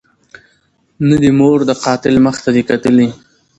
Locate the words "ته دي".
2.43-2.63